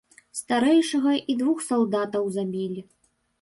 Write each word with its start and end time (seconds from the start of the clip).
Старэйшага 0.37 1.13
і 1.33 1.35
двух 1.41 1.61
салдатаў 1.67 2.25
забілі. 2.39 2.81